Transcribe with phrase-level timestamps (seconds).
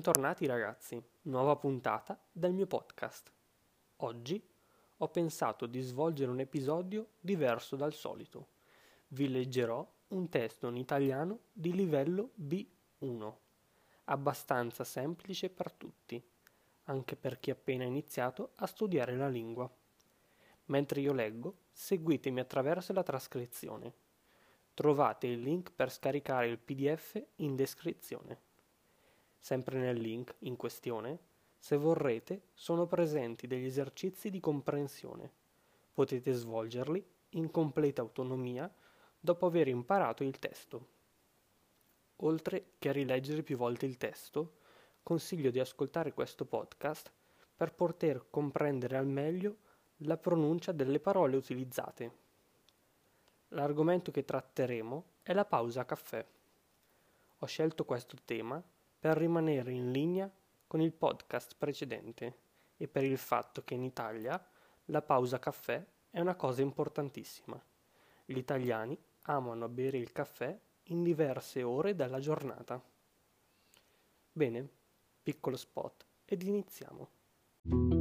[0.00, 3.30] Bentornati ragazzi, nuova puntata del mio podcast.
[3.96, 4.42] Oggi
[4.96, 8.46] ho pensato di svolgere un episodio diverso dal solito.
[9.08, 13.32] Vi leggerò un testo in italiano di livello B1,
[14.04, 16.26] abbastanza semplice per tutti,
[16.84, 19.70] anche per chi ha appena iniziato a studiare la lingua.
[20.64, 23.92] Mentre io leggo, seguitemi attraverso la trascrizione.
[24.72, 28.48] Trovate il link per scaricare il PDF in descrizione.
[29.40, 31.18] Sempre nel link in questione,
[31.58, 35.32] se vorrete, sono presenti degli esercizi di comprensione.
[35.92, 38.72] Potete svolgerli in completa autonomia
[39.18, 40.88] dopo aver imparato il testo.
[42.16, 44.58] Oltre che a rileggere più volte il testo,
[45.02, 47.10] consiglio di ascoltare questo podcast
[47.56, 49.56] per poter comprendere al meglio
[50.04, 52.18] la pronuncia delle parole utilizzate.
[53.48, 56.24] L'argomento che tratteremo è la pausa caffè.
[57.38, 58.62] Ho scelto questo tema
[59.00, 60.30] per rimanere in linea
[60.66, 62.38] con il podcast precedente
[62.76, 64.40] e per il fatto che in Italia
[64.86, 67.60] la pausa caffè è una cosa importantissima.
[68.26, 72.80] Gli italiani amano bere il caffè in diverse ore della giornata.
[74.32, 74.68] Bene,
[75.22, 77.99] piccolo spot ed iniziamo.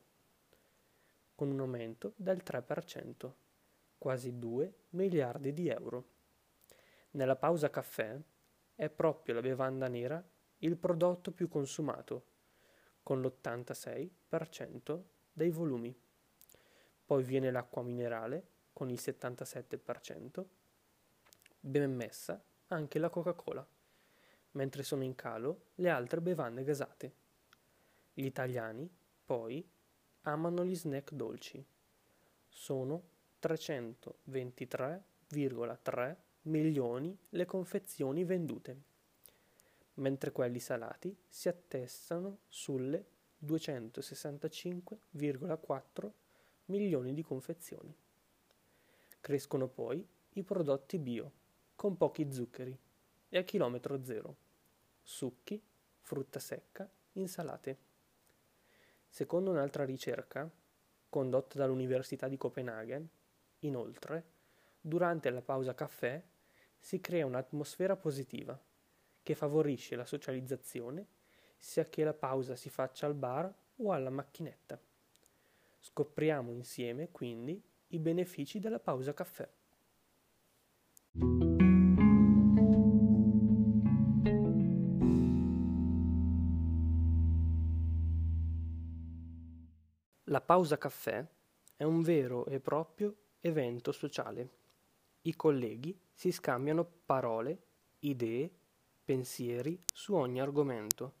[1.35, 3.33] con un aumento del 3%,
[3.97, 6.05] quasi 2 miliardi di euro.
[7.11, 8.17] Nella pausa caffè
[8.75, 10.23] è proprio la bevanda nera
[10.59, 12.25] il prodotto più consumato,
[13.03, 15.97] con l'86% dei volumi.
[17.05, 20.45] Poi viene l'acqua minerale con il 77%,
[21.59, 23.67] ben messa anche la Coca-Cola,
[24.51, 27.13] mentre sono in calo le altre bevande gasate.
[28.13, 28.89] Gli italiani,
[29.25, 29.69] poi,
[30.21, 31.61] amano gli snack dolci.
[32.47, 33.09] Sono
[33.41, 38.91] 323,3 milioni le confezioni vendute,
[39.95, 43.05] mentre quelli salati si attestano sulle
[43.45, 46.11] 265,4
[46.65, 47.95] milioni di confezioni.
[49.19, 50.03] Crescono poi
[50.33, 51.31] i prodotti bio,
[51.75, 52.77] con pochi zuccheri
[53.29, 54.35] e a chilometro zero,
[55.01, 55.61] succhi,
[55.99, 57.77] frutta secca, insalate.
[59.07, 60.49] Secondo un'altra ricerca,
[61.09, 63.07] condotta dall'Università di Copenaghen,
[63.59, 64.25] inoltre,
[64.81, 66.21] durante la pausa caffè
[66.83, 68.61] si crea un'atmosfera positiva
[69.23, 71.07] che favorisce la socializzazione
[71.57, 74.77] sia che la pausa si faccia al bar o alla macchinetta.
[75.79, 79.49] Scopriamo insieme quindi i benefici della pausa caffè.
[90.25, 91.25] La pausa caffè
[91.77, 94.62] è un vero e proprio evento sociale
[95.25, 97.57] i colleghi si scambiano parole,
[97.99, 98.49] idee,
[99.05, 101.13] pensieri su ogni argomento: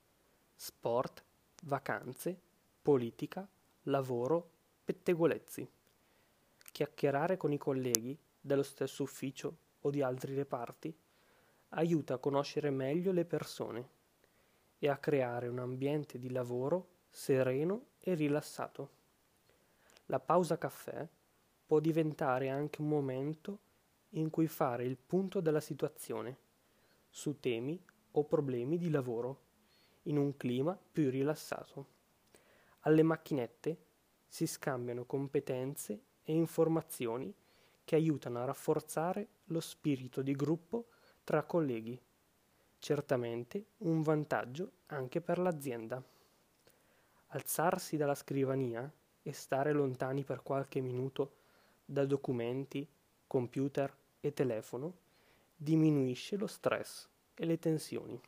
[0.55, 1.23] sport,
[1.63, 2.37] vacanze,
[2.81, 3.47] politica,
[3.83, 4.49] lavoro,
[4.83, 5.69] pettegolezzi.
[6.71, 10.93] Chiacchierare con i colleghi dello stesso ufficio o di altri reparti
[11.69, 13.89] aiuta a conoscere meglio le persone
[14.79, 18.89] e a creare un ambiente di lavoro sereno e rilassato.
[20.07, 21.07] La pausa caffè
[21.65, 23.59] può diventare anche un momento
[24.15, 26.37] in cui fare il punto della situazione
[27.09, 27.79] su temi
[28.11, 29.41] o problemi di lavoro
[30.03, 31.85] in un clima più rilassato.
[32.81, 33.77] Alle macchinette
[34.27, 37.33] si scambiano competenze e informazioni
[37.85, 40.87] che aiutano a rafforzare lo spirito di gruppo
[41.23, 41.99] tra colleghi.
[42.79, 46.03] Certamente un vantaggio anche per l'azienda.
[47.27, 51.35] Alzarsi dalla scrivania e stare lontani per qualche minuto
[51.85, 52.87] da documenti,
[53.25, 54.99] computer e telefono
[55.53, 58.19] diminuisce lo stress e le tensioni.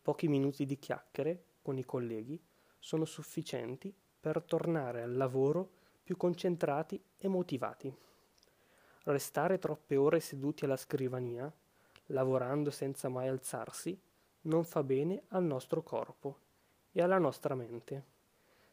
[0.00, 2.42] Pochi minuti di chiacchiere con i colleghi
[2.78, 5.68] sono sufficienti per tornare al lavoro
[6.02, 7.94] più concentrati e motivati.
[9.04, 11.52] Restare troppe ore seduti alla scrivania,
[12.06, 14.00] lavorando senza mai alzarsi,
[14.42, 16.38] non fa bene al nostro corpo
[16.90, 18.04] e alla nostra mente.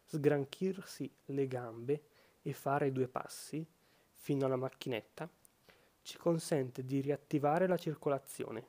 [0.05, 2.03] Sgranchirsi le gambe
[2.41, 3.65] e fare due passi
[4.11, 5.29] fino alla macchinetta
[6.03, 8.67] ci consente di riattivare la circolazione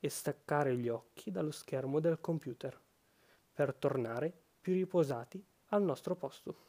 [0.00, 2.78] e staccare gli occhi dallo schermo del computer
[3.52, 6.64] per tornare più riposati al nostro posto.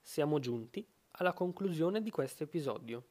[0.00, 0.86] Siamo giunti
[1.18, 3.06] alla conclusione di questo episodio.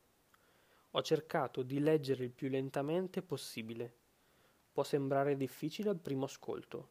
[0.92, 3.94] Ho cercato di leggere il più lentamente possibile.
[4.72, 6.90] Può sembrare difficile al primo ascolto,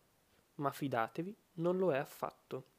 [0.57, 2.73] ma fidatevi, non lo è affatto.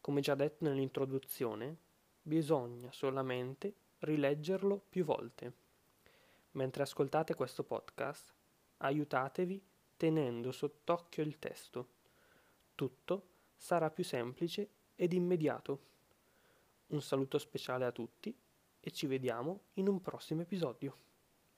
[0.00, 1.76] Come già detto nell'introduzione,
[2.22, 5.52] bisogna solamente rileggerlo più volte.
[6.52, 8.34] Mentre ascoltate questo podcast,
[8.78, 9.62] aiutatevi
[9.96, 11.88] tenendo sott'occhio il testo.
[12.74, 15.90] Tutto sarà più semplice ed immediato.
[16.88, 18.36] Un saluto speciale a tutti
[18.80, 21.11] e ci vediamo in un prossimo episodio.